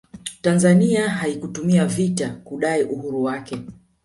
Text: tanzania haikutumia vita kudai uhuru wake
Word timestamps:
tanzania 0.41 1.09
haikutumia 1.09 1.85
vita 1.85 2.29
kudai 2.33 2.83
uhuru 2.83 3.23
wake 3.23 3.57